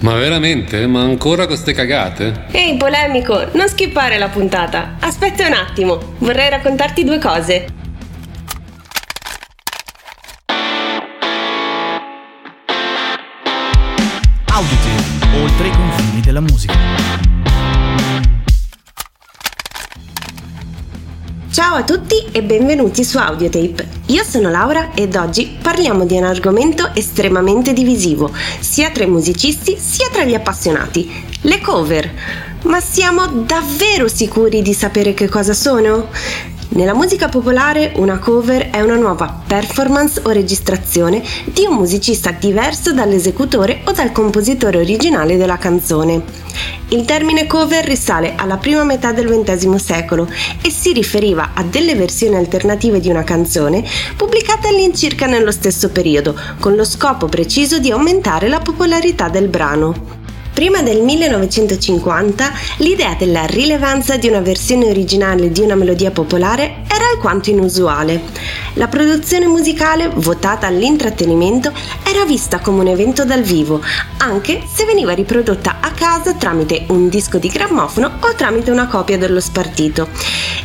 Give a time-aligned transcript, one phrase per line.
[0.00, 0.86] Ma veramente?
[0.86, 2.46] Ma ancora con ste cagate?
[2.52, 4.96] Ehi, polemico, non skippare la puntata.
[5.00, 7.66] Aspetta un attimo, vorrei raccontarti due cose.
[14.46, 14.88] Audite,
[15.42, 16.74] oltre i confini della musica.
[21.50, 23.99] Ciao a tutti e benvenuti su Audiotape.
[24.10, 29.76] Io sono Laura ed oggi parliamo di un argomento estremamente divisivo, sia tra i musicisti
[29.78, 31.08] sia tra gli appassionati,
[31.42, 32.10] le cover.
[32.64, 36.08] Ma siamo davvero sicuri di sapere che cosa sono?
[36.72, 42.92] Nella musica popolare una cover è una nuova performance o registrazione di un musicista diverso
[42.92, 46.22] dall'esecutore o dal compositore originale della canzone.
[46.90, 50.28] Il termine cover risale alla prima metà del XX secolo
[50.62, 53.84] e si riferiva a delle versioni alternative di una canzone
[54.16, 60.19] pubblicate all'incirca nello stesso periodo, con lo scopo preciso di aumentare la popolarità del brano.
[60.52, 67.08] Prima del 1950 l'idea della rilevanza di una versione originale di una melodia popolare era
[67.12, 68.20] alquanto inusuale.
[68.74, 71.72] La produzione musicale, votata all'intrattenimento,
[72.04, 73.80] era vista come un evento dal vivo,
[74.18, 79.16] anche se veniva riprodotta a casa tramite un disco di grammofono o tramite una copia
[79.16, 80.08] dello spartito.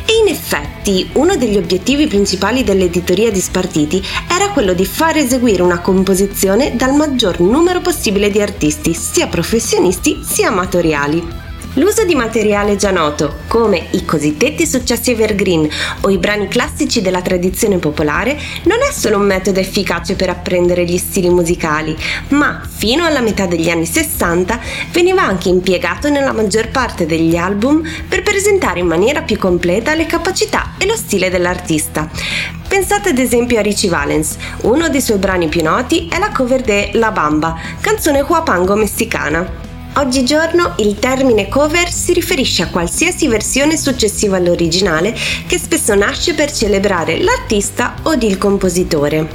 [0.04, 5.62] E in effetti uno degli obiettivi principali dell'editoria di Spartiti era quello di far eseguire
[5.62, 11.45] una composizione dal maggior numero possibile di artisti, sia professionisti sia amatoriali.
[11.76, 15.68] L'uso di materiale già noto, come i cosiddetti successi evergreen
[16.00, 20.86] o i brani classici della tradizione popolare, non è solo un metodo efficace per apprendere
[20.86, 21.94] gli stili musicali,
[22.28, 24.58] ma fino alla metà degli anni 60
[24.90, 30.06] veniva anche impiegato nella maggior parte degli album per presentare in maniera più completa le
[30.06, 32.08] capacità e lo stile dell'artista.
[32.66, 36.62] Pensate ad esempio a Richie Valens, uno dei suoi brani più noti è la cover
[36.62, 39.65] de La Bamba, canzone huapango messicana.
[39.98, 45.16] Oggigiorno il termine cover si riferisce a qualsiasi versione successiva all'originale
[45.46, 49.26] che spesso nasce per celebrare l'artista o il compositore.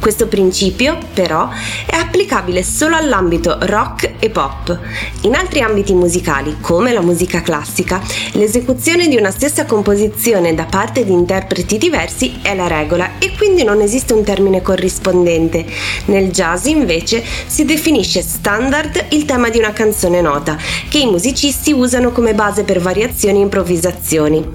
[0.00, 1.50] Questo principio, però,
[1.84, 4.78] è applicabile solo all'ambito rock e pop.
[5.22, 8.00] In altri ambiti musicali, come la musica classica,
[8.32, 13.64] l'esecuzione di una stessa composizione da parte di interpreti diversi è la regola e quindi
[13.64, 15.66] non esiste un termine corrispondente.
[16.06, 20.56] Nel jazz, invece, si definisce standard il tema di una canzone canzone nota,
[20.88, 24.48] che i musicisti usano come base per variazioni e improvvisazioni.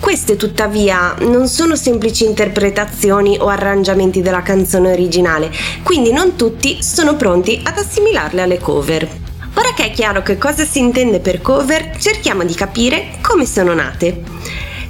[0.00, 5.52] Queste tuttavia non sono semplici interpretazioni o arrangiamenti della canzone originale,
[5.84, 9.08] quindi non tutti sono pronti ad assimilarle alle cover.
[9.54, 13.72] Ora che è chiaro che cosa si intende per cover, cerchiamo di capire come sono
[13.72, 14.22] nate.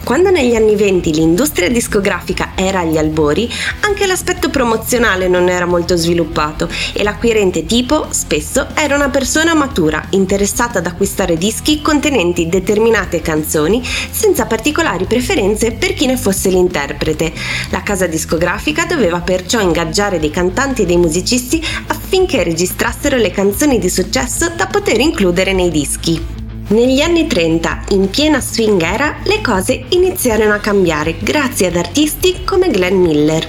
[0.02, 3.48] Quando negli anni 20 l'industria discografica era agli albori,
[3.80, 10.04] anche l'aspetto promozionale non era molto sviluppato e l'acquirente tipo spesso era una persona matura,
[10.10, 17.32] interessata ad acquistare dischi contenenti determinate canzoni senza particolari preferenze per chi ne fosse l'interprete.
[17.70, 23.78] La casa discografica doveva perciò ingaggiare dei cantanti e dei musicisti affinché registrassero le canzoni
[23.78, 26.39] di successo da poter includere nei dischi.
[26.70, 32.44] Negli anni 30, in piena swing era, le cose iniziarono a cambiare grazie ad artisti
[32.44, 33.44] come Glenn Miller.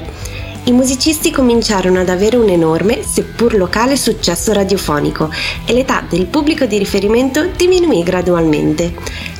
[0.63, 5.29] I musicisti cominciarono ad avere un enorme, seppur locale, successo radiofonico
[5.67, 8.91] e l'età del pubblico di riferimento diminuì gradualmente.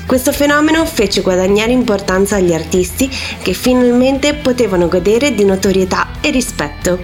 [0.06, 3.10] Questo fenomeno fece guadagnare importanza agli artisti
[3.42, 7.00] che finalmente potevano godere di notorietà e rispetto.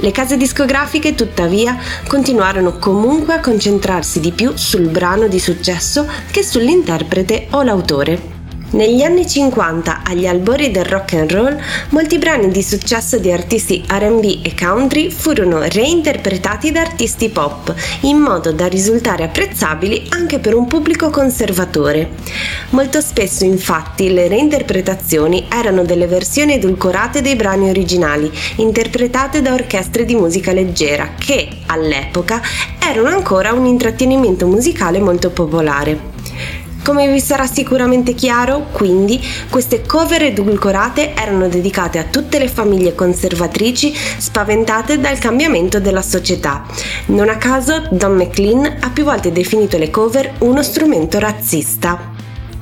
[0.00, 1.76] Le case discografiche, tuttavia,
[2.06, 8.37] continuarono comunque a concentrarsi di più sul brano di successo che sull'interprete o l'autore.
[8.70, 11.58] Negli anni 50, agli albori del rock and roll,
[11.88, 18.18] molti brani di successo di artisti RB e country furono reinterpretati da artisti pop, in
[18.18, 22.10] modo da risultare apprezzabili anche per un pubblico conservatore.
[22.70, 30.04] Molto spesso, infatti, le reinterpretazioni erano delle versioni edulcorate dei brani originali, interpretate da orchestre
[30.04, 32.42] di musica leggera, che, all'epoca,
[32.78, 36.07] erano ancora un intrattenimento musicale molto popolare.
[36.88, 42.94] Come vi sarà sicuramente chiaro, quindi, queste cover edulcorate erano dedicate a tutte le famiglie
[42.94, 46.64] conservatrici spaventate dal cambiamento della società.
[47.08, 52.12] Non a caso, Don McLean ha più volte definito le cover uno strumento razzista.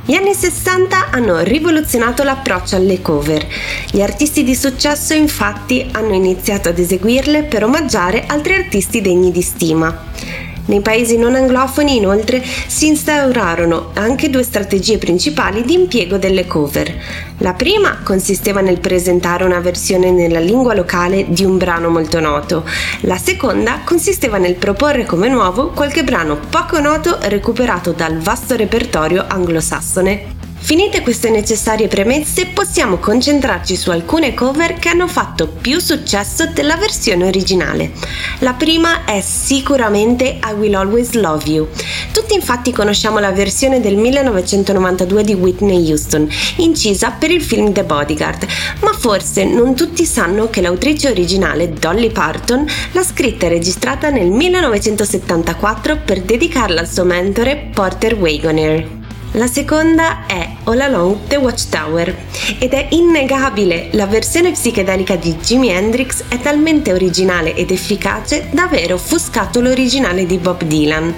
[0.04, 3.46] Gli anni 60 hanno rivoluzionato l'approccio alle cover.
[3.92, 9.42] Gli artisti di successo infatti hanno iniziato ad eseguirle per omaggiare altri artisti degni di
[9.42, 10.45] stima.
[10.66, 16.92] Nei paesi non anglofoni inoltre si instaurarono anche due strategie principali di impiego delle cover.
[17.38, 22.64] La prima consisteva nel presentare una versione nella lingua locale di un brano molto noto,
[23.02, 29.24] la seconda consisteva nel proporre come nuovo qualche brano poco noto recuperato dal vasto repertorio
[29.28, 36.46] anglosassone Finite queste necessarie premesse, possiamo concentrarci su alcune cover che hanno fatto più successo
[36.46, 37.92] della versione originale.
[38.40, 41.68] La prima è sicuramente I Will Always Love You.
[42.10, 47.84] Tutti infatti conosciamo la versione del 1992 di Whitney Houston, incisa per il film The
[47.84, 48.46] Bodyguard,
[48.80, 54.30] ma forse non tutti sanno che l'autrice originale, Dolly Parton, l'ha scritta e registrata nel
[54.30, 59.05] 1974 per dedicarla al suo mentore Porter Wagoner.
[59.36, 62.16] La seconda è All Along the Watchtower
[62.58, 68.62] ed è innegabile, la versione psichedelica di Jimi Hendrix è talmente originale ed efficace da
[68.62, 71.14] aver offuscato l'originale di Bob Dylan.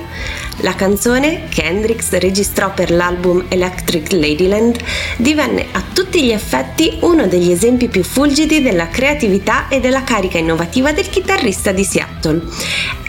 [0.62, 4.76] La canzone, che Hendrix registrò per l'album Electric Ladyland,
[5.16, 10.38] divenne a tutti gli effetti uno degli esempi più fulgidi della creatività e della carica
[10.38, 12.43] innovativa del chitarrista di Seattle.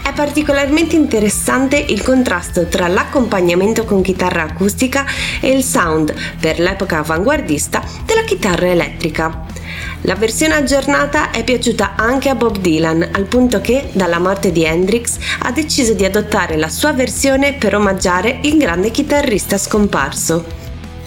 [0.03, 5.05] È particolarmente interessante il contrasto tra l'accompagnamento con chitarra acustica
[5.41, 9.58] e il sound, per l'epoca avanguardista, della chitarra elettrica.
[10.01, 14.63] La versione aggiornata è piaciuta anche a Bob Dylan, al punto che, dalla morte di
[14.63, 20.59] Hendrix, ha deciso di adottare la sua versione per omaggiare il grande chitarrista scomparso.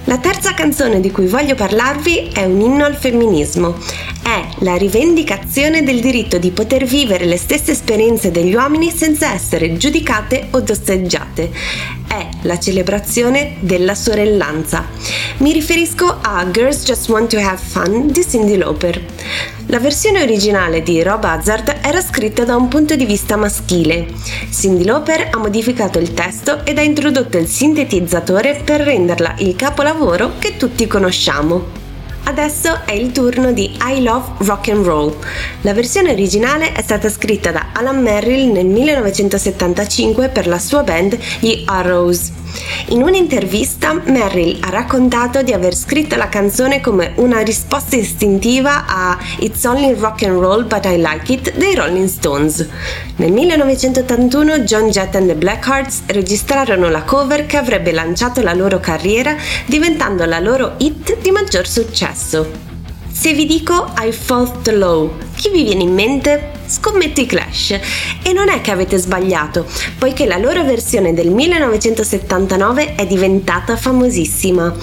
[0.07, 3.77] La terza canzone di cui voglio parlarvi è un inno al femminismo.
[4.23, 9.77] È la rivendicazione del diritto di poter vivere le stesse esperienze degli uomini senza essere
[9.77, 11.51] giudicate o dosseggiate.
[12.09, 14.87] È la celebrazione della sorellanza.
[15.43, 19.05] Mi riferisco a Girls Just Want to Have Fun di Cindy Lauper.
[19.67, 24.07] La versione originale di Rob Hazard era scritta da un punto di vista maschile.
[24.53, 30.35] Cindy Lauper ha modificato il testo ed ha introdotto il sintetizzatore per renderla il capolavoro
[30.39, 31.65] che tutti conosciamo.
[32.23, 35.17] Adesso è il turno di I Love Rock and Roll.
[35.63, 41.19] La versione originale è stata scritta da Alan Merrill nel 1975 per la sua band
[41.41, 42.42] gli Arrows.
[42.89, 49.19] In un'intervista Merrill ha raccontato di aver scritto la canzone come una risposta istintiva a
[49.39, 52.67] It's Only Rock and Roll But I Like It dei Rolling Stones.
[53.17, 58.81] Nel 1981 John Jett and the Blackhearts registrarono la cover che avrebbe lanciato la loro
[58.81, 59.35] carriera
[59.67, 62.51] diventando la loro hit di maggior successo.
[63.11, 66.61] Se vi dico I Felt Low, chi vi viene in mente?
[66.73, 67.79] Scommetto i Clash.
[68.23, 69.67] E non è che avete sbagliato,
[69.99, 74.75] poiché la loro versione del 1979 è diventata famosissima.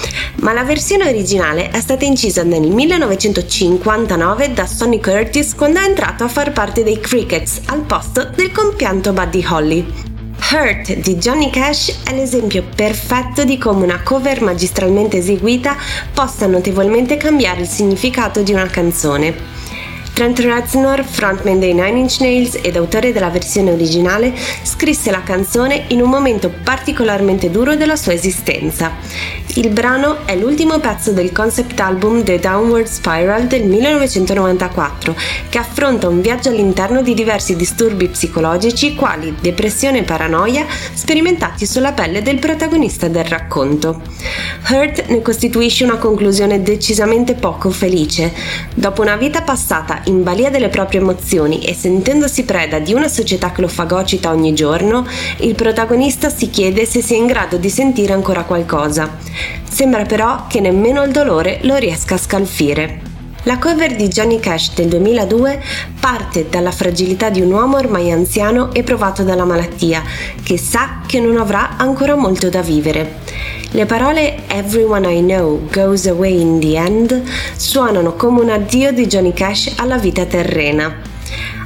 [0.42, 6.24] Ma la versione originale è stata incisa nel 1959 da Sonny Curtis quando è entrato
[6.24, 9.86] a far parte dei Crickets al posto del compianto Buddy Holly.
[10.52, 15.76] Hurt di Johnny Cash è l'esempio perfetto di come una cover magistralmente eseguita
[16.14, 19.59] possa notevolmente cambiare il significato di una canzone.
[20.14, 24.34] Trent Reznor, frontman dei Nine Inch Nails ed autore della versione originale,
[24.64, 28.92] scrisse la canzone in un momento particolarmente duro della sua esistenza.
[29.56, 35.16] Il brano è l'ultimo pezzo del concept album The Downward Spiral del 1994,
[35.50, 41.94] che affronta un viaggio all'interno di diversi disturbi psicologici quali depressione e paranoia sperimentati sulla
[41.94, 44.02] pelle del protagonista del racconto.
[44.68, 48.34] Hurt ne costituisce una conclusione decisamente poco felice.
[48.74, 53.52] Dopo una vita passata in balia delle proprie emozioni e sentendosi preda di una società
[53.52, 55.08] che lo fagocita ogni giorno,
[55.38, 59.18] il protagonista si chiede se sia in grado di sentire ancora qualcosa.
[59.68, 63.09] Sembra però che nemmeno il dolore lo riesca a scalfire.
[63.44, 65.64] La cover di Johnny Cash del 2002
[65.98, 70.04] parte dalla fragilità di un uomo ormai anziano e provato dalla malattia,
[70.44, 73.20] che sa che non avrà ancora molto da vivere.
[73.72, 77.24] Le parole Everyone I Know Goes Away in the End
[77.56, 80.94] suonano come un addio di Johnny Cash alla vita terrena.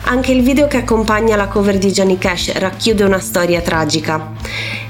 [0.06, 4.34] Anche il video che accompagna la cover di Johnny Cash racchiude una storia tragica.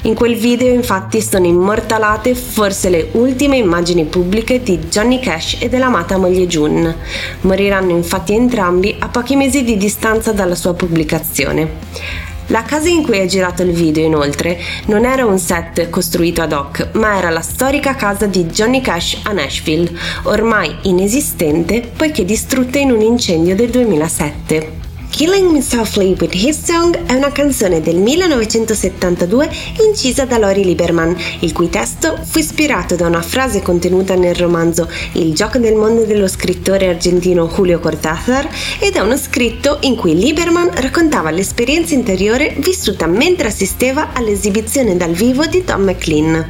[0.05, 5.69] In quel video infatti sono immortalate forse le ultime immagini pubbliche di Johnny Cash e
[5.69, 6.93] dell'amata moglie June.
[7.41, 12.11] Moriranno infatti entrambi a pochi mesi di distanza dalla sua pubblicazione.
[12.47, 16.51] La casa in cui è girato il video, inoltre, non era un set costruito ad
[16.51, 19.89] hoc, ma era la storica casa di Johnny Cash a Nashville,
[20.23, 24.82] ormai inesistente poiché distrutta in un incendio del 2007.
[25.15, 29.47] Killing Me Softly with His Song è una canzone del 1972
[29.87, 34.89] incisa da Lori Lieberman, il cui testo fu ispirato da una frase contenuta nel romanzo
[35.11, 40.15] Il gioco del mondo dello scrittore argentino Julio Cortázar e da uno scritto in cui
[40.15, 46.43] Lieberman raccontava l'esperienza interiore vissuta mentre assisteva all'esibizione dal vivo di Tom McLean.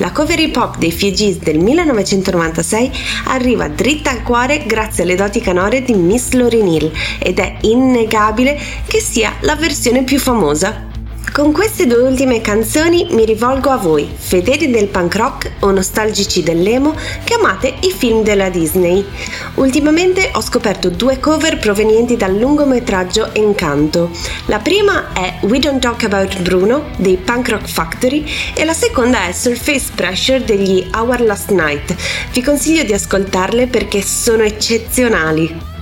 [0.00, 2.90] La cover hip hop dei Fugees del 1996
[3.26, 8.58] arriva dritta al cuore grazie alle doti canore di Miss Lauryn Hill ed è innegabile
[8.86, 10.89] che sia la versione più famosa
[11.32, 16.42] con queste due ultime canzoni mi rivolgo a voi, fedeli del punk rock o nostalgici
[16.42, 19.04] dell'emo che amate i film della Disney.
[19.54, 24.10] Ultimamente ho scoperto due cover provenienti dal lungometraggio Encanto.
[24.46, 28.24] La prima è We Don't Talk About Bruno dei Punk Rock Factory
[28.54, 31.94] e la seconda è Surface Pressure degli Our Last Night.
[32.32, 35.79] Vi consiglio di ascoltarle perché sono eccezionali.